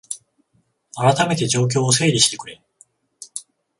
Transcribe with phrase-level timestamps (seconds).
[0.97, 2.59] あらためて状況を整理してくれ